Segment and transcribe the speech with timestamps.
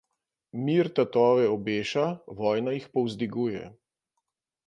[0.67, 2.05] Mir tatove obeša,
[2.41, 3.61] vojna jih povzdiguje.